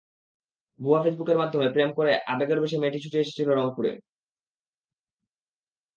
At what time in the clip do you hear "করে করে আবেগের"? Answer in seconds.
1.89-2.59